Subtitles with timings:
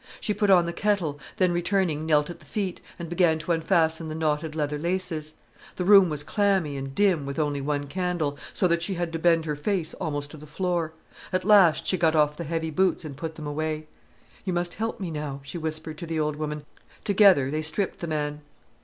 [0.19, 4.07] She put on the kettle, then returning knelt at the feet, and began to unfasten
[4.07, 5.35] the knotted leather laces.
[5.75, 9.19] The room was clammy and dim with only one candle, so that she had to
[9.19, 10.93] bend her face almost to the floor.
[11.31, 13.85] At last she got off the heavy boots and put them away.
[14.43, 16.65] "You must help me now," she whispered to the old woman.
[17.03, 18.41] Together they stripped the man.